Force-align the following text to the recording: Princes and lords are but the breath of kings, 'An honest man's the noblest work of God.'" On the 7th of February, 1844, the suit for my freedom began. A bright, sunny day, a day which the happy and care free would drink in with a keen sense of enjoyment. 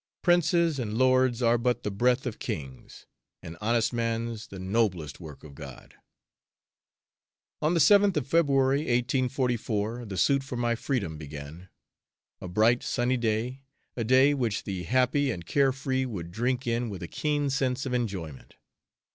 Princes 0.23 0.79
and 0.79 0.97
lords 0.97 1.43
are 1.43 1.59
but 1.59 1.83
the 1.83 1.91
breath 1.91 2.25
of 2.25 2.39
kings, 2.39 3.05
'An 3.43 3.55
honest 3.61 3.93
man's 3.93 4.47
the 4.47 4.57
noblest 4.57 5.19
work 5.19 5.43
of 5.43 5.53
God.'" 5.53 5.93
On 7.61 7.75
the 7.75 7.79
7th 7.79 8.17
of 8.17 8.25
February, 8.25 8.79
1844, 8.79 10.05
the 10.05 10.17
suit 10.17 10.41
for 10.43 10.55
my 10.57 10.73
freedom 10.73 11.19
began. 11.19 11.69
A 12.41 12.47
bright, 12.47 12.81
sunny 12.81 13.15
day, 13.17 13.61
a 13.95 14.03
day 14.03 14.33
which 14.33 14.63
the 14.63 14.85
happy 14.85 15.29
and 15.29 15.45
care 15.45 15.71
free 15.71 16.07
would 16.07 16.31
drink 16.31 16.65
in 16.65 16.89
with 16.89 17.03
a 17.03 17.07
keen 17.07 17.51
sense 17.51 17.85
of 17.85 17.93
enjoyment. 17.93 18.55